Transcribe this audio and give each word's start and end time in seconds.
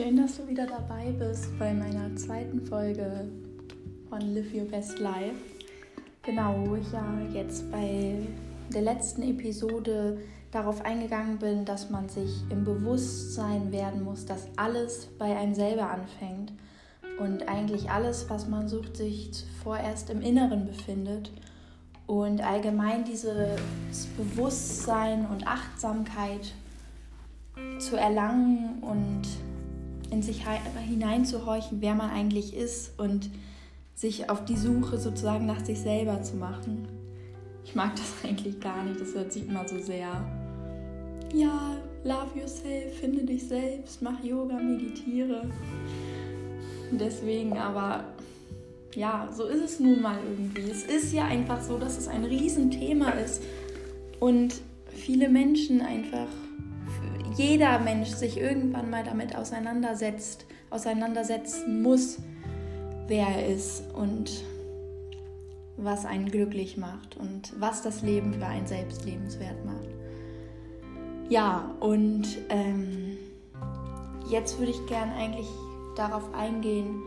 Schön, 0.00 0.16
dass 0.16 0.38
du 0.38 0.48
wieder 0.48 0.66
dabei 0.66 1.12
bist 1.18 1.58
bei 1.58 1.74
meiner 1.74 2.16
zweiten 2.16 2.64
Folge 2.64 3.28
von 4.08 4.20
Live 4.34 4.54
Your 4.54 4.64
Best 4.64 4.98
Life. 4.98 5.36
Genau, 6.22 6.54
wo 6.64 6.76
ich 6.76 6.90
ja 6.90 7.04
jetzt 7.34 7.70
bei 7.70 8.16
der 8.72 8.80
letzten 8.80 9.20
Episode 9.20 10.16
darauf 10.52 10.82
eingegangen 10.86 11.36
bin, 11.36 11.66
dass 11.66 11.90
man 11.90 12.08
sich 12.08 12.30
im 12.48 12.64
Bewusstsein 12.64 13.72
werden 13.72 14.02
muss, 14.02 14.24
dass 14.24 14.48
alles 14.56 15.06
bei 15.18 15.36
einem 15.36 15.54
selber 15.54 15.90
anfängt 15.90 16.54
und 17.18 17.46
eigentlich 17.46 17.90
alles, 17.90 18.30
was 18.30 18.48
man 18.48 18.68
sucht, 18.68 18.96
sich 18.96 19.44
vorerst 19.62 20.08
im 20.08 20.22
Inneren 20.22 20.64
befindet 20.64 21.30
und 22.06 22.40
allgemein 22.40 23.04
dieses 23.04 24.06
Bewusstsein 24.16 25.26
und 25.26 25.46
Achtsamkeit 25.46 26.54
zu 27.78 27.96
erlangen 27.96 28.78
und 28.80 29.28
in 30.10 30.22
sich 30.22 30.44
hineinzuhorchen, 30.88 31.80
wer 31.80 31.94
man 31.94 32.10
eigentlich 32.10 32.56
ist 32.56 32.98
und 32.98 33.30
sich 33.94 34.30
auf 34.30 34.44
die 34.44 34.56
Suche 34.56 34.98
sozusagen 34.98 35.46
nach 35.46 35.64
sich 35.64 35.78
selber 35.78 36.22
zu 36.22 36.36
machen. 36.36 36.88
Ich 37.64 37.74
mag 37.74 37.94
das 37.96 38.12
eigentlich 38.24 38.60
gar 38.60 38.84
nicht, 38.84 39.00
das 39.00 39.14
hört 39.14 39.32
sich 39.32 39.46
immer 39.46 39.68
so 39.68 39.78
sehr, 39.78 40.24
ja, 41.34 41.76
love 42.04 42.38
yourself, 42.38 42.98
finde 43.00 43.24
dich 43.24 43.46
selbst, 43.46 44.02
mach 44.02 44.22
Yoga, 44.24 44.56
meditiere. 44.56 45.42
Deswegen 46.92 47.56
aber, 47.56 48.04
ja, 48.94 49.28
so 49.32 49.44
ist 49.44 49.62
es 49.62 49.80
nun 49.80 50.02
mal 50.02 50.18
irgendwie. 50.28 50.70
Es 50.70 50.84
ist 50.84 51.12
ja 51.12 51.26
einfach 51.26 51.62
so, 51.62 51.78
dass 51.78 51.98
es 51.98 52.08
ein 52.08 52.24
Riesenthema 52.24 53.10
ist 53.10 53.42
und 54.18 54.54
viele 54.88 55.28
Menschen 55.28 55.80
einfach 55.82 56.26
jeder 57.34 57.78
Mensch 57.78 58.08
sich 58.10 58.38
irgendwann 58.38 58.90
mal 58.90 59.04
damit 59.04 59.36
auseinandersetzt, 59.36 60.46
auseinandersetzen 60.70 61.82
muss, 61.82 62.18
wer 63.06 63.26
er 63.26 63.46
ist 63.48 63.82
und 63.94 64.30
was 65.76 66.04
einen 66.04 66.30
glücklich 66.30 66.76
macht 66.76 67.16
und 67.16 67.52
was 67.58 67.82
das 67.82 68.02
Leben 68.02 68.34
für 68.34 68.46
einen 68.46 68.66
selbst 68.66 69.04
lebenswert 69.04 69.64
macht. 69.64 69.88
Ja, 71.28 71.74
und 71.80 72.26
ähm, 72.48 73.16
jetzt 74.28 74.58
würde 74.58 74.72
ich 74.72 74.86
gern 74.86 75.10
eigentlich 75.12 75.48
darauf 75.96 76.34
eingehen, 76.34 77.02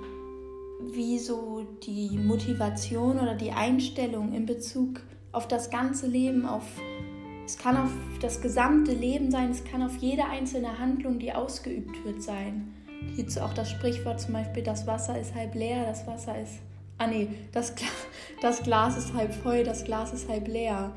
wie 0.92 1.20
so 1.20 1.66
die 1.84 2.18
Motivation 2.18 3.20
oder 3.20 3.36
die 3.36 3.52
Einstellung 3.52 4.34
in 4.34 4.46
Bezug 4.46 5.02
auf 5.32 5.48
das 5.48 5.70
ganze 5.70 6.08
Leben, 6.08 6.46
auf 6.46 6.64
es 7.46 7.58
kann 7.58 7.76
auf 7.76 7.92
das 8.22 8.42
gesamte 8.42 8.94
Leben 8.94 9.30
sein, 9.32 9.52
es 9.52 9.64
kann 9.64 9.84
auf 9.84 9.98
jede 9.98 10.26
einzelne 10.26 10.80
Handlung, 10.80 11.20
die 11.20 11.34
ausgeübt 11.34 12.04
wird, 12.06 12.22
sein. 12.22 12.74
Hierzu 13.16 13.42
auch 13.42 13.54
das 13.54 13.70
Sprichwort 13.70 14.22
zum 14.22 14.34
Beispiel, 14.34 14.64
das 14.64 14.88
Wasser 14.88 15.20
ist 15.20 15.36
halb 15.36 15.56
leer, 15.56 15.86
das 15.86 16.08
Wasser 16.08 16.40
ist. 16.42 16.60
Ah 16.98 17.08
nee, 17.08 17.28
das, 17.52 17.76
Gla 17.76 17.88
das 18.42 18.64
Glas 18.64 18.98
ist 18.98 19.14
halb 19.14 19.34
voll, 19.34 19.64
das 19.64 19.84
Glas 19.84 20.14
ist 20.14 20.30
halb 20.30 20.48
leer. 20.48 20.94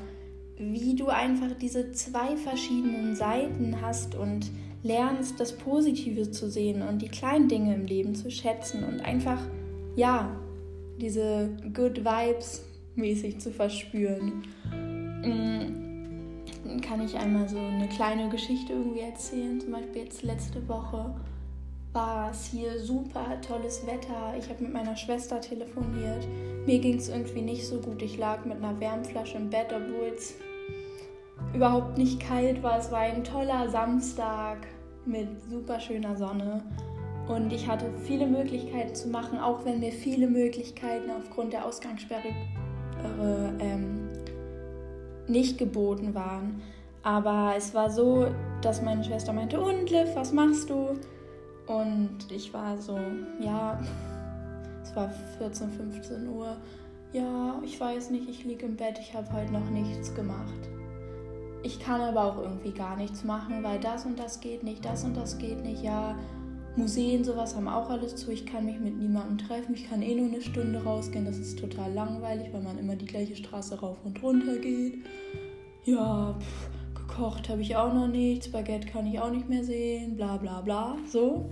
Wie 0.57 0.95
du 0.95 1.07
einfach 1.07 1.51
diese 1.59 1.91
zwei 1.91 2.37
verschiedenen 2.37 3.15
Seiten 3.15 3.77
hast 3.81 4.15
und 4.15 4.49
lernst, 4.83 5.39
das 5.39 5.57
Positive 5.57 6.31
zu 6.31 6.49
sehen 6.49 6.81
und 6.81 7.01
die 7.01 7.09
kleinen 7.09 7.49
Dinge 7.49 7.75
im 7.75 7.85
Leben 7.85 8.15
zu 8.15 8.31
schätzen 8.31 8.83
und 8.83 9.01
einfach, 9.01 9.41
ja, 9.95 10.31
diese 10.99 11.49
Good 11.73 12.05
Vibes 12.05 12.63
mäßig 12.95 13.39
zu 13.39 13.51
verspüren. 13.51 14.43
Mm 15.23 15.86
kann 16.81 17.01
ich 17.03 17.17
einmal 17.17 17.47
so 17.47 17.57
eine 17.57 17.87
kleine 17.87 18.29
Geschichte 18.29 18.73
irgendwie 18.73 19.01
erzählen. 19.01 19.59
Zum 19.59 19.71
Beispiel 19.71 20.03
jetzt 20.03 20.23
letzte 20.23 20.67
Woche 20.67 21.13
war 21.93 22.31
es 22.31 22.45
hier 22.45 22.79
super 22.79 23.39
tolles 23.41 23.85
Wetter. 23.87 24.33
Ich 24.37 24.49
habe 24.49 24.63
mit 24.63 24.73
meiner 24.73 24.95
Schwester 24.95 25.41
telefoniert. 25.41 26.27
Mir 26.65 26.79
ging 26.79 26.97
es 26.97 27.09
irgendwie 27.09 27.41
nicht 27.41 27.65
so 27.65 27.79
gut. 27.79 28.01
Ich 28.01 28.17
lag 28.17 28.45
mit 28.45 28.57
einer 28.57 28.79
Wärmflasche 28.79 29.37
im 29.37 29.49
Bett, 29.49 29.67
obwohl 29.73 30.13
es 30.15 30.35
überhaupt 31.53 31.97
nicht 31.97 32.19
kalt 32.19 32.61
war. 32.61 32.77
Es 32.77 32.91
war 32.91 32.99
ein 32.99 33.23
toller 33.23 33.69
Samstag 33.69 34.67
mit 35.05 35.27
super 35.49 35.79
schöner 35.79 36.15
Sonne. 36.15 36.63
Und 37.27 37.51
ich 37.51 37.67
hatte 37.67 37.85
viele 38.03 38.25
Möglichkeiten 38.25 38.95
zu 38.95 39.09
machen, 39.09 39.39
auch 39.39 39.65
wenn 39.65 39.79
mir 39.79 39.91
viele 39.91 40.27
Möglichkeiten 40.27 41.09
aufgrund 41.09 41.53
der 41.53 41.65
Ausgangssperre 41.65 42.27
äh, 42.27 43.63
ähm, 43.63 44.06
nicht 45.27 45.57
geboten 45.57 46.15
waren. 46.15 46.61
Aber 47.03 47.53
es 47.55 47.73
war 47.73 47.89
so, 47.89 48.27
dass 48.61 48.81
meine 48.81 49.03
Schwester 49.03 49.31
meinte, 49.33 49.59
und 49.59 49.89
Liv, 49.89 50.09
was 50.15 50.33
machst 50.33 50.69
du? 50.69 50.89
Und 51.67 52.17
ich 52.29 52.53
war 52.53 52.77
so, 52.77 52.97
ja, 53.39 53.79
es 54.83 54.95
war 54.95 55.09
14, 55.37 55.69
15 55.71 56.27
Uhr. 56.29 56.57
Ja, 57.13 57.61
ich 57.63 57.79
weiß 57.79 58.09
nicht, 58.11 58.29
ich 58.29 58.43
liege 58.43 58.65
im 58.65 58.75
Bett, 58.75 58.99
ich 58.99 59.13
habe 59.13 59.31
heute 59.33 59.53
noch 59.53 59.69
nichts 59.69 60.13
gemacht. 60.13 60.69
Ich 61.63 61.79
kann 61.79 62.01
aber 62.01 62.23
auch 62.23 62.37
irgendwie 62.37 62.71
gar 62.71 62.95
nichts 62.95 63.23
machen, 63.23 63.63
weil 63.63 63.79
das 63.79 64.05
und 64.05 64.19
das 64.19 64.39
geht 64.39 64.63
nicht, 64.63 64.85
das 64.85 65.03
und 65.03 65.17
das 65.17 65.37
geht 65.37 65.61
nicht. 65.63 65.83
Ja, 65.83 66.15
Museen, 66.77 67.23
sowas 67.23 67.55
haben 67.55 67.67
auch 67.67 67.89
alles 67.89 68.15
zu. 68.15 68.31
Ich 68.31 68.45
kann 68.45 68.65
mich 68.65 68.79
mit 68.79 68.97
niemandem 68.97 69.37
treffen. 69.37 69.73
Ich 69.73 69.89
kann 69.89 70.01
eh 70.01 70.15
nur 70.15 70.27
eine 70.27 70.41
Stunde 70.41 70.83
rausgehen. 70.83 71.25
Das 71.25 71.37
ist 71.37 71.59
total 71.59 71.91
langweilig, 71.91 72.47
weil 72.53 72.61
man 72.61 72.77
immer 72.77 72.95
die 72.95 73.05
gleiche 73.05 73.35
Straße 73.35 73.79
rauf 73.79 73.97
und 74.03 74.21
runter 74.21 74.57
geht. 74.57 74.95
Ja, 75.85 76.37
pff, 76.39 76.69
gekocht 76.93 77.49
habe 77.49 77.61
ich 77.61 77.75
auch 77.75 77.93
noch 77.93 78.07
nichts. 78.07 78.51
Baguette 78.51 78.87
kann 78.87 79.07
ich 79.07 79.19
auch 79.19 79.31
nicht 79.31 79.49
mehr 79.49 79.63
sehen. 79.63 80.15
Bla 80.15 80.37
bla 80.37 80.61
bla. 80.61 80.97
So. 81.11 81.49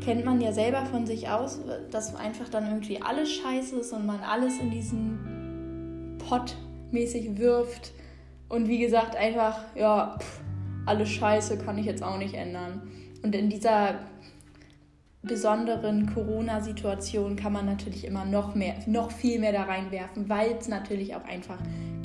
Kennt 0.00 0.24
man 0.24 0.40
ja 0.40 0.52
selber 0.52 0.84
von 0.86 1.06
sich 1.06 1.28
aus, 1.28 1.60
dass 1.92 2.16
einfach 2.16 2.48
dann 2.48 2.66
irgendwie 2.66 3.00
alles 3.00 3.30
scheiße 3.30 3.76
ist 3.76 3.92
und 3.92 4.04
man 4.04 4.18
alles 4.20 4.58
in 4.58 4.70
diesen 4.72 6.18
Pott 6.18 6.56
mäßig 6.90 7.38
wirft. 7.38 7.92
Und 8.48 8.68
wie 8.68 8.78
gesagt, 8.78 9.14
einfach, 9.14 9.60
ja, 9.76 10.18
pff, 10.18 10.40
alles 10.86 11.08
scheiße 11.08 11.58
kann 11.58 11.78
ich 11.78 11.86
jetzt 11.86 12.02
auch 12.02 12.18
nicht 12.18 12.34
ändern. 12.34 12.82
Und 13.22 13.34
in 13.36 13.48
dieser 13.48 14.00
besonderen 15.22 16.12
Corona-Situation 16.12 17.36
kann 17.36 17.52
man 17.52 17.66
natürlich 17.66 18.04
immer 18.04 18.24
noch 18.24 18.54
mehr, 18.54 18.74
noch 18.86 19.10
viel 19.10 19.38
mehr 19.38 19.52
da 19.52 19.62
reinwerfen, 19.62 20.28
weil 20.28 20.56
es 20.58 20.68
natürlich 20.68 21.14
auch 21.14 21.24
einfach 21.24 21.58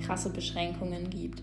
krasse 0.05 0.29
Beschränkungen 0.29 1.09
gibt. 1.09 1.41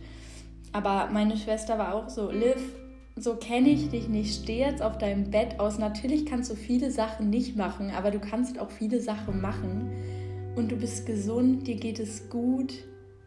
Aber 0.72 1.08
meine 1.12 1.36
Schwester 1.36 1.78
war 1.78 1.94
auch 1.94 2.08
so, 2.08 2.30
Liv, 2.30 2.74
so 3.16 3.36
kenne 3.36 3.70
ich 3.70 3.90
dich 3.90 4.08
nicht, 4.08 4.42
steh 4.42 4.58
jetzt 4.58 4.82
auf 4.82 4.98
deinem 4.98 5.30
Bett 5.30 5.60
aus. 5.60 5.78
Natürlich 5.78 6.26
kannst 6.26 6.50
du 6.50 6.56
viele 6.56 6.90
Sachen 6.90 7.30
nicht 7.30 7.56
machen, 7.56 7.92
aber 7.96 8.10
du 8.10 8.18
kannst 8.18 8.58
auch 8.58 8.70
viele 8.70 9.00
Sachen 9.00 9.41
machen. 9.41 9.92
Und 10.56 10.70
du 10.70 10.76
bist 10.76 11.06
gesund, 11.06 11.66
dir 11.66 11.76
geht 11.76 11.98
es 11.98 12.28
gut. 12.28 12.74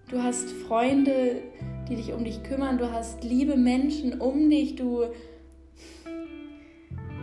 Du 0.09 0.23
hast 0.23 0.49
Freunde, 0.49 1.41
die 1.89 1.95
dich 1.95 2.13
um 2.13 2.23
dich 2.23 2.43
kümmern. 2.43 2.77
Du 2.77 2.91
hast 2.91 3.23
liebe 3.23 3.57
Menschen 3.57 4.19
um 4.21 4.49
dich. 4.49 4.75
Du 4.75 5.03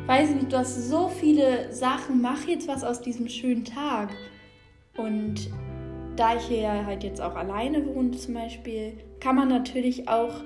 weiß 0.06 0.30
ich 0.30 0.36
nicht, 0.36 0.52
du 0.52 0.58
hast 0.58 0.88
so 0.88 1.08
viele 1.08 1.72
Sachen, 1.72 2.20
mach 2.20 2.46
jetzt 2.46 2.68
was 2.68 2.84
aus 2.84 3.00
diesem 3.00 3.28
schönen 3.28 3.64
Tag. 3.64 4.10
Und 4.96 5.50
da 6.16 6.36
ich 6.36 6.44
hier 6.44 6.86
halt 6.86 7.02
jetzt 7.02 7.20
auch 7.20 7.34
alleine 7.34 7.86
wohne 7.86 8.12
zum 8.12 8.34
Beispiel, 8.34 8.92
kann 9.20 9.36
man 9.36 9.48
natürlich 9.48 10.08
auch 10.08 10.42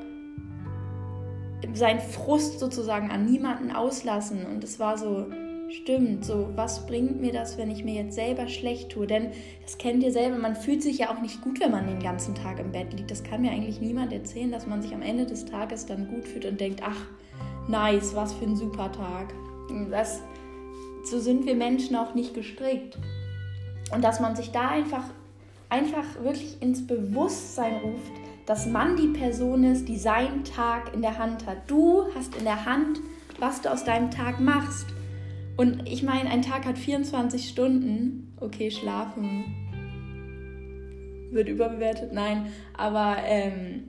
seinen 1.75 2.01
Frust 2.01 2.61
sozusagen 2.61 3.11
an 3.11 3.27
niemanden 3.27 3.73
auslassen. 3.73 4.47
Und 4.47 4.63
es 4.65 4.79
war 4.79 4.97
so, 4.97 5.27
stimmt, 5.69 6.25
so, 6.25 6.51
was 6.55 6.87
bringt 6.87 7.21
mir 7.21 7.33
das, 7.33 7.59
wenn 7.59 7.71
ich 7.71 7.85
mir 7.85 7.95
jetzt 7.95 8.15
selber 8.15 8.49
schlecht 8.49 8.91
tue? 8.91 9.07
Denn 9.07 9.33
das 9.63 9.77
kennt 9.77 10.03
ihr 10.03 10.13
selber, 10.13 10.39
man 10.39 10.57
fühlt 10.57 10.83
sich 10.83 10.99
ja 10.99 11.11
auch 11.11 11.21
nicht 11.21 11.43
gut, 11.43 11.61
wenn 11.61 11.73
man 11.73 11.87
den 11.87 12.01
ganzen 12.01 12.35
Tag 12.35 12.59
im 12.59 12.73
Bett 12.73 12.93
liegt. 12.95 13.11
Das 13.11 13.23
kann 13.23 13.43
mir 13.43 13.51
eigentlich 13.51 13.81
niemand 13.81 14.13
erzählen, 14.13 14.51
dass 14.51 14.67
man 14.67 14.83
sich 14.83 14.95
am 14.95 15.03
Ende 15.03 15.27
des 15.27 15.45
Tages 15.45 15.85
dann 15.85 16.09
gut 16.09 16.27
fühlt 16.27 16.47
und 16.47 16.61
denkt, 16.61 16.81
ach, 16.85 17.07
nice, 17.69 18.15
was 18.15 18.33
für 18.33 18.45
ein 18.45 18.57
super 18.57 18.91
Tag. 18.93 19.33
Das, 19.91 20.23
so 21.05 21.19
sind 21.19 21.47
wir 21.47 21.55
Menschen 21.55 21.97
auch 21.97 22.15
nicht 22.15 22.35
gestrickt. 22.35 22.99
Und 23.93 24.03
dass 24.03 24.21
man 24.21 24.37
sich 24.37 24.51
da 24.51 24.69
einfach, 24.69 25.05
einfach 25.69 26.05
wirklich 26.23 26.61
ins 26.61 26.87
Bewusstsein 26.87 27.77
ruft, 27.83 28.13
dass 28.47 28.67
man 28.67 28.97
die 28.97 29.09
Person 29.09 29.65
ist, 29.65 29.89
die 29.89 29.99
seinen 29.99 30.45
Tag 30.45 30.95
in 30.95 31.03
der 31.03 31.19
Hand 31.19 31.47
hat. 31.47 31.71
Du 31.71 32.05
hast 32.15 32.37
in 32.37 32.45
der 32.45 32.65
Hand, 32.65 33.01
was 33.39 33.61
du 33.61 33.71
aus 33.71 33.85
deinem 33.85 34.11
Tag 34.11 34.41
machst. 34.41 34.87
Und 35.57 35.89
ich 35.89 36.03
meine, 36.03 36.31
ein 36.31 36.43
Tag 36.43 36.65
hat 36.65 36.79
24 36.79 37.49
Stunden. 37.49 38.33
Okay, 38.41 38.71
schlafen 38.71 39.69
wird 41.31 41.49
überbewertet, 41.49 42.13
nein, 42.13 42.53
aber 42.75 43.17
ähm, 43.25 43.85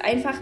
einfach, 0.00 0.38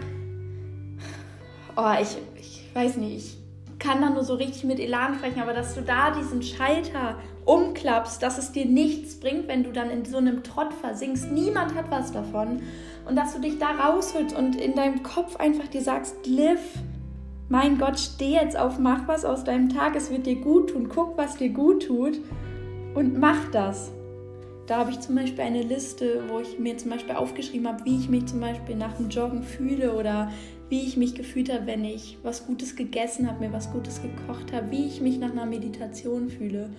oh, 1.77 1.93
ich, 2.01 2.17
ich 2.39 2.75
weiß 2.75 2.97
nicht, 2.97 3.15
ich 3.15 3.37
kann 3.79 4.01
da 4.01 4.09
nur 4.09 4.23
so 4.23 4.33
richtig 4.33 4.63
mit 4.63 4.79
Elan 4.79 5.15
sprechen, 5.15 5.39
aber 5.39 5.53
dass 5.53 5.75
du 5.75 5.81
da 5.81 6.11
diesen 6.11 6.41
Schalter 6.41 7.15
umklappst, 7.45 8.21
dass 8.21 8.37
es 8.37 8.51
dir 8.51 8.65
nichts 8.65 9.19
bringt, 9.19 9.47
wenn 9.47 9.63
du 9.63 9.71
dann 9.71 9.89
in 9.89 10.03
so 10.03 10.17
einem 10.17 10.43
Trott 10.43 10.73
versinkst. 10.73 11.31
Niemand 11.31 11.75
hat 11.75 11.89
was 11.89 12.11
davon. 12.11 12.63
Und 13.07 13.15
dass 13.15 13.33
du 13.33 13.39
dich 13.39 13.57
da 13.57 13.71
rausholst 13.71 14.35
und 14.35 14.59
in 14.59 14.75
deinem 14.75 15.03
Kopf 15.03 15.37
einfach 15.37 15.67
dir 15.67 15.81
sagst, 15.81 16.15
live, 16.25 16.79
mein 17.47 17.77
Gott, 17.77 17.97
steh 17.97 18.33
jetzt 18.33 18.57
auf, 18.57 18.79
mach 18.79 19.07
was 19.07 19.23
aus 19.23 19.45
deinem 19.45 19.69
Tag, 19.69 19.95
es 19.95 20.09
wird 20.09 20.25
dir 20.25 20.35
gut 20.35 20.71
tun, 20.71 20.89
guck, 20.89 21.17
was 21.17 21.37
dir 21.37 21.49
gut 21.49 21.85
tut 21.87 22.19
und 22.95 23.17
mach 23.17 23.49
das. 23.51 23.91
Da 24.65 24.79
habe 24.79 24.91
ich 24.91 24.99
zum 24.99 25.15
Beispiel 25.15 25.45
eine 25.45 25.61
Liste, 25.61 26.23
wo 26.27 26.39
ich 26.39 26.59
mir 26.59 26.77
zum 26.77 26.91
Beispiel 26.91 27.15
aufgeschrieben 27.15 27.69
habe, 27.69 27.85
wie 27.85 27.95
ich 27.95 28.09
mich 28.09 28.25
zum 28.25 28.41
Beispiel 28.41 28.75
nach 28.75 28.97
dem 28.97 29.07
Joggen 29.07 29.43
fühle 29.43 29.93
oder 29.93 30.29
wie 30.69 30.81
ich 30.81 30.97
mich 30.97 31.15
gefühlt 31.15 31.51
habe, 31.51 31.67
wenn 31.67 31.85
ich 31.85 32.17
was 32.23 32.45
Gutes 32.45 32.75
gegessen 32.75 33.27
habe, 33.27 33.45
mir 33.45 33.53
was 33.53 33.71
Gutes 33.71 34.01
gekocht 34.01 34.51
habe, 34.51 34.71
wie 34.71 34.85
ich 34.85 35.01
mich 35.01 35.17
nach 35.17 35.31
einer 35.31 35.45
Meditation 35.45 36.29
fühle. 36.29 36.69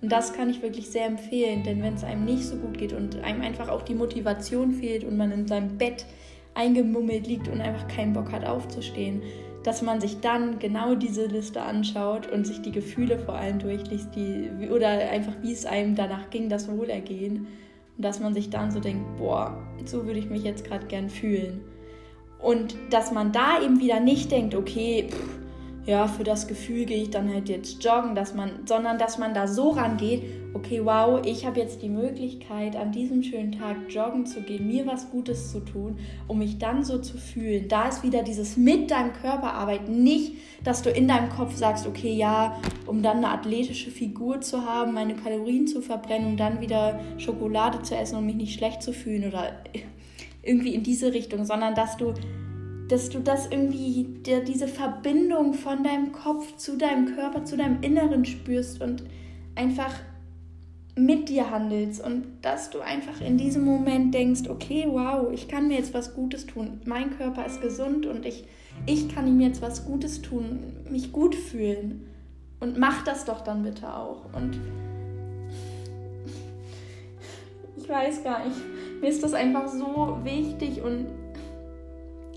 Und 0.00 0.10
das 0.10 0.32
kann 0.32 0.50
ich 0.50 0.62
wirklich 0.62 0.88
sehr 0.88 1.06
empfehlen, 1.06 1.62
denn 1.62 1.82
wenn 1.82 1.94
es 1.94 2.04
einem 2.04 2.24
nicht 2.24 2.44
so 2.44 2.56
gut 2.56 2.76
geht 2.76 2.92
und 2.92 3.22
einem 3.22 3.40
einfach 3.40 3.68
auch 3.68 3.82
die 3.82 3.94
Motivation 3.94 4.72
fehlt 4.72 5.04
und 5.04 5.16
man 5.16 5.30
in 5.30 5.46
seinem 5.46 5.78
Bett 5.78 6.06
eingemummelt 6.54 7.26
liegt 7.26 7.48
und 7.48 7.60
einfach 7.60 7.88
keinen 7.88 8.12
Bock 8.12 8.32
hat 8.32 8.44
aufzustehen, 8.44 9.22
dass 9.62 9.80
man 9.80 10.00
sich 10.00 10.20
dann 10.20 10.58
genau 10.58 10.94
diese 10.94 11.26
Liste 11.26 11.62
anschaut 11.62 12.30
und 12.30 12.46
sich 12.46 12.62
die 12.62 12.72
Gefühle 12.72 13.18
vor 13.18 13.34
allem 13.34 13.60
durchliest, 13.60 14.14
die, 14.14 14.68
oder 14.70 14.88
einfach 14.88 15.34
wie 15.40 15.52
es 15.52 15.66
einem 15.66 15.94
danach 15.94 16.30
ging, 16.30 16.48
das 16.48 16.68
Wohlergehen. 16.68 17.46
Und 17.96 18.04
dass 18.04 18.18
man 18.18 18.34
sich 18.34 18.50
dann 18.50 18.72
so 18.72 18.80
denkt, 18.80 19.18
boah, 19.18 19.56
so 19.84 20.04
würde 20.04 20.18
ich 20.18 20.28
mich 20.28 20.42
jetzt 20.42 20.64
gerade 20.64 20.86
gern 20.86 21.08
fühlen. 21.08 21.60
Und 22.42 22.74
dass 22.90 23.12
man 23.12 23.32
da 23.32 23.62
eben 23.62 23.80
wieder 23.80 24.00
nicht 24.00 24.30
denkt, 24.32 24.54
okay, 24.54 25.08
pff, 25.10 25.42
ja, 25.84 26.06
für 26.06 26.22
das 26.22 26.46
Gefühl 26.46 26.84
gehe 26.84 27.02
ich 27.02 27.10
dann 27.10 27.32
halt 27.32 27.48
jetzt 27.48 27.82
joggen, 27.82 28.14
dass 28.14 28.34
man, 28.34 28.50
sondern 28.66 28.98
dass 28.98 29.18
man 29.18 29.34
da 29.34 29.48
so 29.48 29.70
rangeht, 29.70 30.22
okay, 30.54 30.80
wow, 30.84 31.20
ich 31.24 31.44
habe 31.44 31.58
jetzt 31.58 31.82
die 31.82 31.88
Möglichkeit, 31.88 32.76
an 32.76 32.92
diesem 32.92 33.22
schönen 33.22 33.50
Tag 33.50 33.76
joggen 33.88 34.24
zu 34.24 34.42
gehen, 34.42 34.68
mir 34.68 34.86
was 34.86 35.10
Gutes 35.10 35.50
zu 35.50 35.58
tun, 35.60 35.98
um 36.28 36.38
mich 36.38 36.58
dann 36.58 36.84
so 36.84 36.98
zu 36.98 37.16
fühlen. 37.16 37.66
Da 37.68 37.88
ist 37.88 38.04
wieder 38.04 38.22
dieses 38.22 38.56
mit 38.56 38.92
deinem 38.92 39.12
Körper 39.12 39.54
arbeiten, 39.54 40.04
nicht, 40.04 40.34
dass 40.62 40.82
du 40.82 40.90
in 40.90 41.08
deinem 41.08 41.30
Kopf 41.30 41.56
sagst, 41.56 41.86
okay, 41.86 42.14
ja, 42.14 42.60
um 42.86 43.02
dann 43.02 43.16
eine 43.18 43.30
athletische 43.30 43.90
Figur 43.90 44.40
zu 44.40 44.64
haben, 44.64 44.94
meine 44.94 45.16
Kalorien 45.16 45.66
zu 45.66 45.80
verbrennen, 45.80 46.28
um 46.28 46.36
dann 46.36 46.60
wieder 46.60 47.00
Schokolade 47.18 47.82
zu 47.82 47.96
essen 47.96 48.16
und 48.18 48.26
mich 48.26 48.36
nicht 48.36 48.54
schlecht 48.54 48.82
zu 48.82 48.92
fühlen 48.92 49.26
oder 49.26 49.52
irgendwie 50.42 50.74
in 50.74 50.82
diese 50.82 51.12
Richtung, 51.12 51.44
sondern 51.44 51.74
dass 51.74 51.96
du 51.96 52.14
dass 52.88 53.08
du 53.08 53.20
das 53.20 53.46
irgendwie, 53.50 54.04
der, 54.26 54.40
diese 54.40 54.68
Verbindung 54.68 55.54
von 55.54 55.82
deinem 55.82 56.12
Kopf 56.12 56.58
zu 56.58 56.76
deinem 56.76 57.14
Körper, 57.14 57.42
zu 57.42 57.56
deinem 57.56 57.80
Inneren 57.80 58.26
spürst 58.26 58.82
und 58.82 59.02
einfach 59.54 59.94
mit 60.94 61.30
dir 61.30 61.50
handelst 61.50 62.04
und 62.04 62.24
dass 62.42 62.68
du 62.68 62.80
einfach 62.80 63.22
in 63.22 63.38
diesem 63.38 63.64
Moment 63.64 64.12
denkst, 64.12 64.42
okay, 64.48 64.86
wow, 64.90 65.32
ich 65.32 65.48
kann 65.48 65.68
mir 65.68 65.78
jetzt 65.78 65.94
was 65.94 66.14
Gutes 66.14 66.46
tun. 66.46 66.82
Mein 66.84 67.16
Körper 67.16 67.46
ist 67.46 67.62
gesund 67.62 68.04
und 68.04 68.26
ich, 68.26 68.44
ich 68.84 69.08
kann 69.08 69.26
ihm 69.26 69.40
jetzt 69.40 69.62
was 69.62 69.86
Gutes 69.86 70.20
tun, 70.20 70.60
mich 70.90 71.12
gut 71.12 71.34
fühlen. 71.34 72.06
Und 72.60 72.78
mach 72.78 73.04
das 73.04 73.24
doch 73.24 73.40
dann 73.40 73.62
bitte 73.62 73.92
auch. 73.92 74.26
Und 74.34 74.60
ich 77.76 77.88
weiß 77.88 78.22
gar 78.22 78.46
nicht, 78.46 78.56
mir 79.02 79.08
ist 79.08 79.22
das 79.22 79.34
einfach 79.34 79.68
so 79.68 80.18
wichtig 80.22 80.80
und 80.80 81.08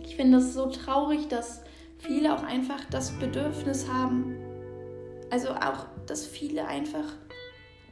ich 0.03 0.15
finde 0.15 0.39
es 0.39 0.53
so 0.53 0.69
traurig, 0.69 1.27
dass 1.29 1.61
viele 1.99 2.33
auch 2.33 2.43
einfach 2.43 2.83
das 2.89 3.11
Bedürfnis 3.11 3.87
haben, 3.87 4.35
also 5.29 5.49
auch, 5.49 5.85
dass 6.07 6.25
viele 6.25 6.67
einfach, 6.67 7.13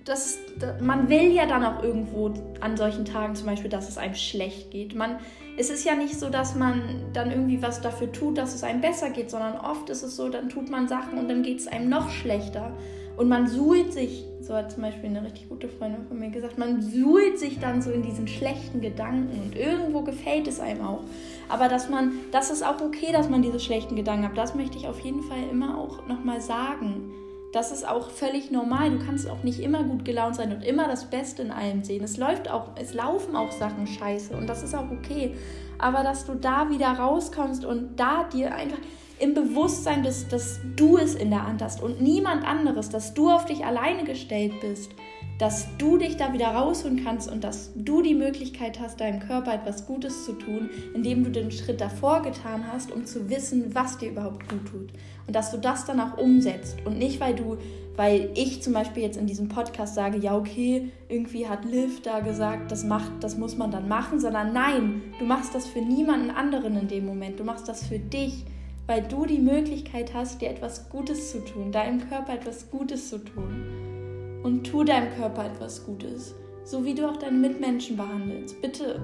dass 0.06 0.40
man 0.82 1.08
will 1.08 1.32
ja 1.32 1.46
dann 1.46 1.64
auch 1.64 1.84
irgendwo 1.84 2.34
an 2.62 2.76
solchen 2.76 3.06
Tagen 3.06 3.36
zum 3.36 3.48
Beispiel, 3.48 3.70
dass 3.70 3.88
es 3.88 3.98
einem 3.98 4.16
schlecht 4.16 4.72
geht. 4.72 4.96
Man, 4.96 5.18
es 5.58 5.70
ist 5.70 5.86
ja 5.86 5.96
nicht 5.96 6.20
so, 6.20 6.30
dass 6.30 6.56
man 6.56 6.82
dann 7.14 7.32
irgendwie 7.32 7.62
was 7.62 7.80
dafür 7.82 8.12
tut, 8.12 8.38
dass 8.38 8.56
es 8.56 8.64
einem 8.64 8.82
besser 8.82 9.12
geht, 9.12 9.30
sondern 9.30 9.58
oft 9.58 9.90
ist 9.90 10.04
es 10.04 10.16
so, 10.16 10.30
dann 10.30 10.50
tut 10.50 10.70
man 10.70 10.88
Sachen 10.88 11.18
und 11.20 11.30
dann 11.30 11.44
geht 11.44 11.60
es 11.60 11.68
einem 11.68 11.90
noch 11.90 12.10
schlechter. 12.10 12.76
Und 13.16 13.30
man 13.30 13.48
suhlt 13.48 13.94
sich, 13.94 14.26
so 14.42 14.56
hat 14.56 14.72
zum 14.72 14.82
Beispiel 14.82 15.10
eine 15.10 15.24
richtig 15.24 15.48
gute 15.48 15.70
Freundin 15.70 16.06
von 16.08 16.20
mir 16.20 16.30
gesagt, 16.30 16.58
man 16.58 16.82
suhlt 16.82 17.38
sich 17.38 17.60
dann 17.60 17.82
so 17.82 17.92
in 17.92 18.02
diesen 18.02 18.28
schlechten 18.28 18.82
Gedanken 18.82 19.40
und 19.40 19.56
irgendwo 19.56 20.02
gefällt 20.02 20.48
es 20.48 20.60
einem 20.60 20.82
auch. 20.82 21.02
Aber 21.48 21.68
dass 21.68 21.90
man, 21.90 22.14
das 22.32 22.50
ist 22.50 22.66
auch 22.66 22.82
okay, 22.82 23.12
dass 23.12 23.30
man 23.30 23.42
diese 23.42 23.60
schlechten 23.60 23.96
Gedanken 23.96 24.26
hat. 24.26 24.38
Das 24.38 24.56
möchte 24.56 24.78
ich 24.78 24.88
auf 24.88 25.00
jeden 25.02 25.22
Fall 25.22 25.44
immer 25.52 25.78
auch 25.78 26.08
nochmal 26.08 26.42
sagen. 26.42 27.12
Das 27.54 27.72
ist 27.72 27.88
auch 27.88 28.10
völlig 28.10 28.50
normal. 28.50 28.90
Du 28.90 29.06
kannst 29.06 29.30
auch 29.30 29.44
nicht 29.44 29.60
immer 29.60 29.84
gut 29.84 30.06
gelaunt 30.06 30.36
sein 30.36 30.52
und 30.52 30.64
immer 30.64 30.88
das 30.88 31.06
Beste 31.06 31.44
in 31.44 31.52
allem 31.52 31.84
sehen. 31.84 32.04
Es 32.04 32.18
läuft 32.18 32.50
auch, 32.50 32.70
es 32.82 32.96
laufen 32.96 33.36
auch 33.36 33.52
Sachen 33.52 33.86
scheiße 33.86 34.36
und 34.36 34.48
das 34.48 34.64
ist 34.64 34.74
auch 34.74 34.90
okay. 34.90 35.36
Aber 35.78 36.02
dass 36.02 36.26
du 36.26 36.34
da 36.34 36.72
wieder 36.72 36.88
rauskommst 36.88 37.64
und 37.64 38.00
da 38.00 38.24
dir 38.24 38.56
einfach, 38.56 38.80
im 39.24 39.34
Bewusstsein 39.34 40.02
bist, 40.02 40.34
dass 40.34 40.60
du 40.76 40.98
es 40.98 41.16
in 41.16 41.30
der 41.30 41.48
Hand 41.48 41.62
hast 41.62 41.82
und 41.82 42.02
niemand 42.02 42.46
anderes, 42.46 42.90
dass 42.90 43.14
du 43.14 43.30
auf 43.30 43.46
dich 43.46 43.66
alleine 43.66 44.04
gestellt 44.04 44.52
bist, 44.60 44.92
dass 45.40 45.66
du 45.78 45.98
dich 45.98 46.18
da 46.18 46.34
wieder 46.34 46.48
rausholen 46.48 47.06
kannst 47.06 47.32
und 47.32 47.42
dass 47.42 47.72
du 47.74 48.02
die 48.02 48.16
Möglichkeit 48.16 48.82
hast, 48.82 49.00
deinem 49.00 49.22
Körper 49.22 49.54
etwas 49.54 49.88
Gutes 49.88 50.26
zu 50.26 50.34
tun, 50.34 50.70
indem 50.94 51.24
du 51.24 51.32
den 51.32 51.52
Schritt 51.52 51.80
davor 51.80 52.22
getan 52.22 52.66
hast, 52.70 52.92
um 52.92 53.06
zu 53.06 53.30
wissen, 53.30 53.74
was 53.74 53.98
dir 53.98 54.10
überhaupt 54.10 54.50
gut 54.50 54.66
tut. 54.70 54.92
Und 55.26 55.36
dass 55.36 55.52
du 55.52 55.58
das 55.58 55.86
dann 55.86 56.02
auch 56.02 56.18
umsetzt 56.18 56.80
und 56.86 56.98
nicht, 56.98 57.22
weil 57.22 57.34
du, 57.34 57.58
weil 57.96 58.30
ich 58.36 58.62
zum 58.62 58.74
Beispiel 58.74 59.04
jetzt 59.04 59.18
in 59.18 59.26
diesem 59.26 59.48
Podcast 59.48 59.96
sage, 59.96 60.18
ja, 60.18 60.36
okay, 60.36 60.92
irgendwie 61.08 61.48
hat 61.48 61.64
Liv 61.64 62.02
da 62.02 62.20
gesagt, 62.20 62.74
das 62.74 62.84
macht, 62.84 63.12
das 63.22 63.38
muss 63.38 63.58
man 63.58 63.72
dann 63.72 63.88
machen, 63.88 64.20
sondern 64.20 64.52
nein, 64.52 65.02
du 65.18 65.24
machst 65.24 65.56
das 65.56 65.66
für 65.66 65.82
niemanden 65.82 66.30
anderen 66.30 66.78
in 66.78 66.90
dem 66.90 67.06
Moment. 67.06 67.40
Du 67.40 67.46
machst 67.46 67.70
das 67.70 67.88
für 67.88 68.00
dich 68.00 68.44
weil 68.88 69.04
du 69.04 69.26
die 69.26 69.40
Möglichkeit 69.40 70.14
hast, 70.14 70.42
dir 70.42 70.50
etwas 70.50 70.90
Gutes 70.90 71.32
zu 71.32 71.44
tun, 71.44 71.72
deinem 71.72 72.08
Körper 72.10 72.34
etwas 72.34 72.70
Gutes 72.70 73.10
zu 73.10 73.20
tun. 73.20 74.42
Und 74.44 74.66
tu 74.66 74.84
deinem 74.84 75.14
Körper 75.16 75.46
etwas 75.46 75.86
Gutes, 75.86 76.36
so 76.66 76.84
wie 76.84 76.94
du 76.94 77.10
auch 77.10 77.16
deine 77.16 77.38
Mitmenschen 77.38 77.96
behandelst. 77.96 78.62
Bitte 78.62 79.02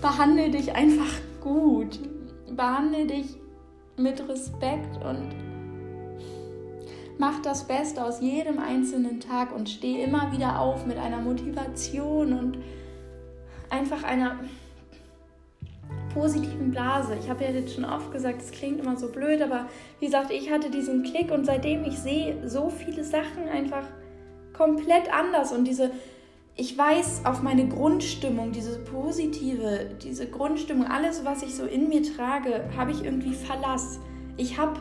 behandle 0.00 0.50
dich 0.50 0.74
einfach 0.74 1.12
gut. 1.40 1.98
Behandle 2.54 3.06
dich 3.06 3.36
mit 3.96 4.28
Respekt 4.28 4.96
und 5.04 5.28
mach 7.18 7.40
das 7.42 7.66
Beste 7.66 8.04
aus 8.04 8.20
jedem 8.20 8.58
einzelnen 8.58 9.20
Tag 9.20 9.54
und 9.54 9.68
steh 9.68 10.02
immer 10.02 10.32
wieder 10.32 10.60
auf 10.60 10.86
mit 10.86 10.98
einer 10.98 11.20
Motivation 11.20 12.32
und 12.32 12.58
einfach 13.70 14.04
einer 14.04 14.38
positiven 16.14 16.70
Blase. 16.70 17.16
Ich 17.20 17.28
habe 17.28 17.44
ja 17.44 17.50
jetzt 17.50 17.74
schon 17.74 17.84
oft 17.84 18.12
gesagt, 18.12 18.42
es 18.42 18.50
klingt 18.50 18.80
immer 18.80 18.96
so 18.96 19.08
blöd, 19.08 19.42
aber 19.42 19.66
wie 20.00 20.06
gesagt, 20.06 20.30
ich 20.30 20.50
hatte 20.50 20.70
diesen 20.70 21.02
Klick 21.02 21.30
und 21.30 21.44
seitdem 21.44 21.84
ich 21.84 21.98
sehe 21.98 22.48
so 22.48 22.70
viele 22.70 23.04
Sachen 23.04 23.48
einfach 23.52 23.84
komplett 24.52 25.12
anders 25.12 25.52
und 25.52 25.64
diese 25.64 25.90
ich 26.54 26.76
weiß 26.76 27.22
auf 27.24 27.42
meine 27.42 27.66
Grundstimmung, 27.66 28.52
diese 28.52 28.78
positive, 28.80 29.96
diese 30.02 30.26
Grundstimmung, 30.26 30.86
alles, 30.86 31.24
was 31.24 31.42
ich 31.42 31.54
so 31.54 31.64
in 31.64 31.88
mir 31.88 32.02
trage, 32.02 32.64
habe 32.76 32.90
ich 32.90 33.04
irgendwie 33.04 33.32
Verlass. 33.32 33.98
Ich 34.36 34.58
habe 34.58 34.78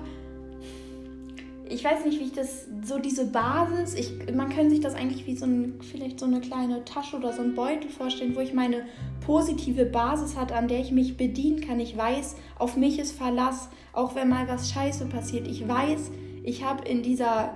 ich 1.71 1.83
weiß 1.83 2.05
nicht, 2.05 2.19
wie 2.19 2.25
ich 2.25 2.33
das, 2.33 2.67
so 2.83 2.99
diese 2.99 3.25
Basis, 3.25 3.93
ich, 3.93 4.33
man 4.35 4.49
kann 4.49 4.69
sich 4.69 4.81
das 4.81 4.93
eigentlich 4.93 5.25
wie 5.25 5.37
so 5.37 5.45
ein, 5.45 5.79
vielleicht 5.79 6.19
so 6.19 6.25
eine 6.25 6.41
kleine 6.41 6.83
Tasche 6.83 7.15
oder 7.15 7.31
so 7.31 7.41
ein 7.41 7.55
Beutel 7.55 7.89
vorstellen, 7.89 8.35
wo 8.35 8.41
ich 8.41 8.53
meine 8.53 8.85
positive 9.25 9.85
Basis 9.85 10.35
hat, 10.35 10.51
an 10.51 10.67
der 10.67 10.79
ich 10.81 10.91
mich 10.91 11.15
bedienen 11.15 11.61
kann. 11.61 11.79
Ich 11.79 11.95
weiß, 11.95 12.35
auf 12.59 12.75
mich 12.75 12.99
ist 12.99 13.13
Verlass, 13.13 13.69
auch 13.93 14.15
wenn 14.15 14.29
mal 14.29 14.47
was 14.49 14.69
Scheiße 14.69 15.05
passiert. 15.05 15.47
Ich 15.47 15.67
weiß, 15.67 16.11
ich 16.43 16.63
habe 16.63 16.87
in 16.87 17.03
dieser 17.03 17.53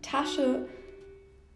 Tasche 0.00 0.66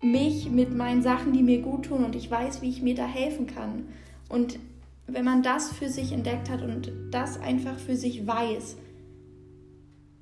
mich 0.02 0.50
mit 0.50 0.76
meinen 0.76 1.02
Sachen, 1.02 1.32
die 1.32 1.42
mir 1.42 1.62
gut 1.62 1.86
tun 1.86 2.04
und 2.04 2.14
ich 2.14 2.30
weiß, 2.30 2.60
wie 2.60 2.68
ich 2.68 2.82
mir 2.82 2.94
da 2.94 3.06
helfen 3.06 3.46
kann. 3.46 3.88
Und 4.28 4.58
wenn 5.06 5.24
man 5.24 5.42
das 5.42 5.72
für 5.72 5.88
sich 5.88 6.12
entdeckt 6.12 6.50
hat 6.50 6.62
und 6.62 6.92
das 7.10 7.40
einfach 7.40 7.78
für 7.78 7.96
sich 7.96 8.26
weiß, 8.26 8.76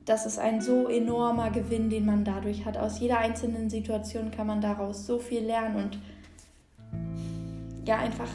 das 0.04 0.26
ist 0.26 0.38
ein 0.38 0.60
so 0.60 0.88
enormer 0.88 1.50
Gewinn, 1.50 1.88
den 1.88 2.04
man 2.04 2.24
dadurch 2.24 2.64
hat. 2.64 2.76
Aus 2.76 3.00
jeder 3.00 3.18
einzelnen 3.18 3.70
Situation 3.70 4.30
kann 4.30 4.46
man 4.46 4.60
daraus 4.60 5.06
so 5.06 5.18
viel 5.18 5.44
lernen 5.44 5.76
und 5.76 5.98
ja, 7.86 7.98
einfach, 7.98 8.28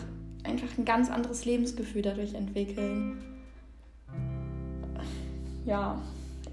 einfach 0.44 0.68
ein 0.78 0.86
ganz 0.86 1.10
anderes 1.10 1.46
Lebensgefühl 1.46 2.02
dadurch 2.02 2.34
entwickeln. 2.34 3.18
Ja, 5.66 6.02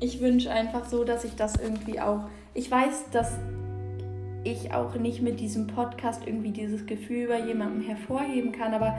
ich 0.01 0.21
wünsche 0.21 0.51
einfach 0.51 0.87
so, 0.87 1.05
dass 1.05 1.25
ich 1.25 1.35
das 1.37 1.57
irgendwie 1.57 2.01
auch. 2.01 2.29
Ich 2.53 2.71
weiß, 2.71 3.11
dass 3.13 3.33
ich 4.45 4.73
auch 4.73 4.95
nicht 4.95 5.23
mit 5.23 5.41
diesem 5.41 5.67
Podcast 5.67 6.23
irgendwie 6.27 6.51
dieses 6.51 6.87
Gefühl 6.87 7.29
bei 7.29 7.41
jemandem 7.41 7.83
hervorheben 7.83 8.53
kann, 8.53 8.75
aber 8.75 8.97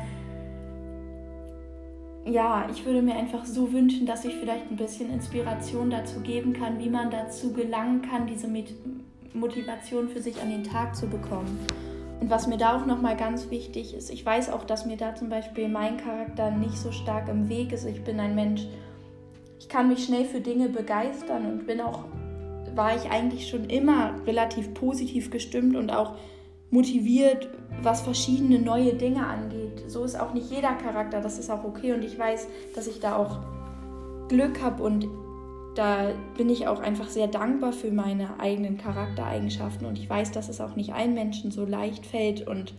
ja, 2.29 2.67
ich 2.71 2.85
würde 2.85 3.01
mir 3.01 3.15
einfach 3.15 3.45
so 3.45 3.71
wünschen, 3.71 4.05
dass 4.05 4.25
ich 4.25 4.35
vielleicht 4.35 4.69
ein 4.69 4.75
bisschen 4.75 5.11
Inspiration 5.11 5.89
dazu 5.89 6.19
geben 6.19 6.53
kann, 6.53 6.79
wie 6.79 6.89
man 6.89 7.09
dazu 7.09 7.53
gelangen 7.53 8.01
kann, 8.01 8.27
diese 8.27 8.49
Motivation 9.33 10.09
für 10.09 10.21
sich 10.21 10.41
an 10.41 10.49
den 10.49 10.63
Tag 10.63 10.95
zu 10.95 11.07
bekommen. 11.07 11.57
Und 12.19 12.29
was 12.29 12.47
mir 12.47 12.57
da 12.57 12.75
auch 12.75 12.85
nochmal 12.85 13.15
ganz 13.15 13.49
wichtig 13.51 13.93
ist, 13.93 14.09
ich 14.09 14.25
weiß 14.25 14.49
auch, 14.49 14.65
dass 14.65 14.85
mir 14.85 14.97
da 14.97 15.15
zum 15.15 15.29
Beispiel 15.29 15.69
mein 15.69 15.97
Charakter 15.97 16.51
nicht 16.51 16.77
so 16.77 16.91
stark 16.91 17.29
im 17.29 17.47
Weg 17.47 17.71
ist. 17.71 17.85
Ich 17.85 18.03
bin 18.03 18.19
ein 18.19 18.35
Mensch, 18.35 18.65
ich 19.59 19.69
kann 19.69 19.87
mich 19.87 20.03
schnell 20.03 20.25
für 20.25 20.41
Dinge 20.41 20.69
begeistern 20.69 21.45
und 21.45 21.67
bin 21.67 21.79
auch, 21.79 22.05
war 22.75 22.95
ich 22.95 23.09
eigentlich 23.11 23.47
schon 23.47 23.65
immer 23.69 24.15
relativ 24.25 24.73
positiv 24.73 25.29
gestimmt 25.29 25.75
und 25.75 25.91
auch 25.91 26.15
motiviert, 26.69 27.49
was 27.81 28.01
verschiedene 28.01 28.59
neue 28.59 28.93
Dinge 28.93 29.25
angeht. 29.25 29.83
So 29.87 30.03
ist 30.03 30.19
auch 30.19 30.33
nicht 30.33 30.51
jeder 30.51 30.73
Charakter, 30.73 31.21
das 31.21 31.39
ist 31.39 31.49
auch 31.49 31.63
okay 31.63 31.93
und 31.93 32.03
ich 32.03 32.17
weiß, 32.17 32.47
dass 32.75 32.87
ich 32.87 32.99
da 32.99 33.15
auch 33.15 33.39
Glück 34.27 34.61
habe 34.61 34.83
und 34.83 35.07
da 35.75 36.11
bin 36.35 36.49
ich 36.49 36.67
auch 36.67 36.79
einfach 36.79 37.07
sehr 37.07 37.27
dankbar 37.27 37.71
für 37.71 37.91
meine 37.91 38.39
eigenen 38.39 38.77
Charaktereigenschaften 38.77 39.85
und 39.85 39.97
ich 39.97 40.09
weiß, 40.09 40.31
dass 40.31 40.49
es 40.49 40.59
auch 40.59 40.75
nicht 40.75 40.93
allen 40.93 41.13
Menschen 41.13 41.51
so 41.51 41.65
leicht 41.65 42.05
fällt 42.05 42.47
und 42.47 42.73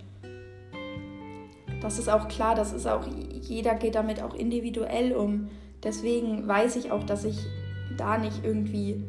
das 1.80 1.98
ist 1.98 2.08
auch 2.08 2.26
klar, 2.26 2.56
das 2.56 2.72
ist 2.72 2.86
auch, 2.86 3.06
jeder 3.30 3.74
geht 3.76 3.94
damit 3.94 4.20
auch 4.20 4.34
individuell 4.34 5.14
um. 5.14 5.48
Deswegen 5.84 6.48
weiß 6.48 6.74
ich 6.74 6.90
auch, 6.90 7.04
dass 7.04 7.24
ich 7.24 7.38
da 7.96 8.18
nicht 8.18 8.44
irgendwie 8.44 9.04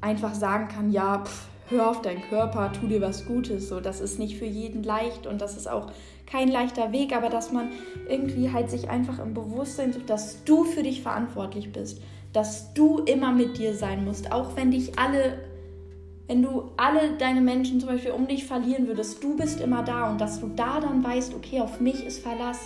einfach 0.00 0.32
sagen 0.32 0.68
kann, 0.68 0.90
ja, 0.90 1.22
pff, 1.22 1.49
hör 1.70 1.88
auf 1.90 2.02
deinen 2.02 2.22
Körper, 2.22 2.72
tu 2.72 2.86
dir 2.86 3.00
was 3.00 3.24
Gutes. 3.26 3.68
So, 3.68 3.80
das 3.80 4.00
ist 4.00 4.18
nicht 4.18 4.36
für 4.36 4.44
jeden 4.44 4.82
leicht 4.82 5.26
und 5.26 5.40
das 5.40 5.56
ist 5.56 5.68
auch 5.68 5.90
kein 6.26 6.48
leichter 6.48 6.92
Weg, 6.92 7.14
aber 7.16 7.28
dass 7.28 7.52
man 7.52 7.70
irgendwie 8.08 8.52
halt 8.52 8.70
sich 8.70 8.88
einfach 8.88 9.18
im 9.18 9.34
Bewusstsein 9.34 9.92
sucht, 9.92 10.10
dass 10.10 10.44
du 10.44 10.64
für 10.64 10.82
dich 10.82 11.02
verantwortlich 11.02 11.72
bist, 11.72 12.02
dass 12.32 12.72
du 12.74 12.98
immer 12.98 13.32
mit 13.32 13.58
dir 13.58 13.74
sein 13.74 14.04
musst, 14.04 14.30
auch 14.30 14.56
wenn 14.56 14.70
dich 14.70 14.98
alle, 14.98 15.40
wenn 16.28 16.42
du 16.42 16.70
alle 16.76 17.16
deine 17.18 17.40
Menschen 17.40 17.80
zum 17.80 17.88
Beispiel 17.88 18.12
um 18.12 18.28
dich 18.28 18.46
verlieren 18.46 18.86
würdest, 18.86 19.22
du 19.22 19.36
bist 19.36 19.60
immer 19.60 19.82
da 19.82 20.10
und 20.10 20.20
dass 20.20 20.40
du 20.40 20.48
da 20.54 20.80
dann 20.80 21.02
weißt, 21.02 21.34
okay, 21.34 21.60
auf 21.60 21.80
mich 21.80 22.06
ist 22.06 22.22
Verlass. 22.22 22.60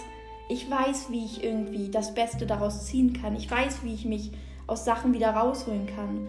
Ich 0.50 0.70
weiß, 0.70 1.06
wie 1.10 1.24
ich 1.24 1.42
irgendwie 1.42 1.90
das 1.90 2.12
Beste 2.12 2.44
daraus 2.44 2.84
ziehen 2.84 3.14
kann. 3.14 3.34
Ich 3.34 3.50
weiß, 3.50 3.82
wie 3.82 3.94
ich 3.94 4.04
mich 4.04 4.30
aus 4.66 4.84
Sachen 4.84 5.14
wieder 5.14 5.30
rausholen 5.30 5.86
kann. 5.86 6.28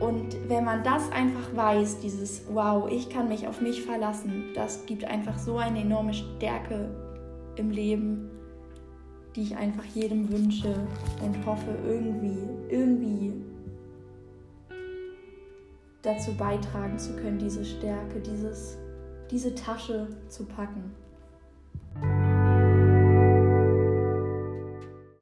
Und 0.00 0.36
wenn 0.48 0.64
man 0.64 0.82
das 0.82 1.10
einfach 1.12 1.54
weiß, 1.54 2.00
dieses 2.00 2.42
Wow, 2.52 2.90
ich 2.90 3.08
kann 3.08 3.28
mich 3.28 3.46
auf 3.46 3.60
mich 3.60 3.82
verlassen, 3.82 4.46
das 4.54 4.86
gibt 4.86 5.04
einfach 5.04 5.38
so 5.38 5.58
eine 5.58 5.80
enorme 5.80 6.14
Stärke 6.14 6.90
im 7.56 7.70
Leben, 7.70 8.30
die 9.34 9.42
ich 9.42 9.56
einfach 9.56 9.84
jedem 9.84 10.30
wünsche 10.30 10.74
und 11.24 11.46
hoffe, 11.46 11.76
irgendwie, 11.86 12.38
irgendwie 12.68 13.32
dazu 16.02 16.32
beitragen 16.34 16.98
zu 16.98 17.16
können, 17.16 17.38
diese 17.38 17.64
Stärke, 17.64 18.20
dieses, 18.20 18.78
diese 19.30 19.54
Tasche 19.54 20.08
zu 20.28 20.44
packen. 20.44 20.92